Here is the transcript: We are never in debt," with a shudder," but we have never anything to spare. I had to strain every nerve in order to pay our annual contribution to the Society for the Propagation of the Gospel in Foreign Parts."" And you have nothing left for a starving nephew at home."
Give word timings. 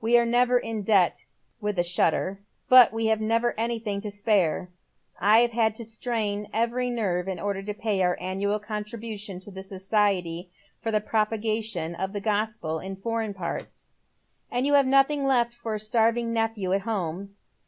We 0.00 0.18
are 0.18 0.26
never 0.26 0.58
in 0.58 0.82
debt," 0.82 1.24
with 1.60 1.78
a 1.78 1.84
shudder," 1.84 2.40
but 2.68 2.92
we 2.92 3.06
have 3.06 3.20
never 3.20 3.54
anything 3.56 4.00
to 4.00 4.10
spare. 4.10 4.70
I 5.20 5.46
had 5.52 5.76
to 5.76 5.84
strain 5.84 6.48
every 6.52 6.90
nerve 6.90 7.28
in 7.28 7.38
order 7.38 7.62
to 7.62 7.74
pay 7.74 8.02
our 8.02 8.18
annual 8.20 8.58
contribution 8.58 9.38
to 9.38 9.52
the 9.52 9.62
Society 9.62 10.50
for 10.80 10.90
the 10.90 11.00
Propagation 11.00 11.94
of 11.94 12.12
the 12.12 12.20
Gospel 12.20 12.80
in 12.80 12.96
Foreign 12.96 13.34
Parts."" 13.34 13.90
And 14.50 14.66
you 14.66 14.74
have 14.74 14.84
nothing 14.84 15.22
left 15.22 15.54
for 15.54 15.74
a 15.74 15.78
starving 15.78 16.32
nephew 16.32 16.72
at 16.72 16.80
home." 16.80 17.36